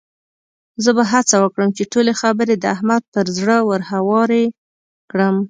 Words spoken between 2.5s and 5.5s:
د احمد پر زړه ورهوارې کړم.